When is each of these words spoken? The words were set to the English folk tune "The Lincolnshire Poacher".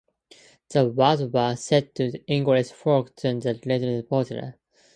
The 0.69 0.87
words 0.89 1.21
were 1.31 1.55
set 1.55 1.93
to 1.93 2.09
the 2.09 2.25
English 2.25 2.71
folk 2.71 3.15
tune 3.15 3.39
"The 3.39 3.53
Lincolnshire 3.63 4.01
Poacher". 4.01 4.55